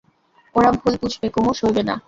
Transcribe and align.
ওরা 0.55 0.69
ভুল 0.71 0.93
বুঝবে 1.01 1.27
কুমু, 1.33 1.51
সইবে 1.53 1.81
না। 1.89 1.95